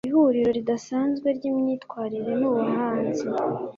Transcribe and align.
Ihuriro 0.09 0.49
ridasanzwe 0.57 1.27
ryimyitwarire 1.37 2.31
nubuhanzi 2.39 3.25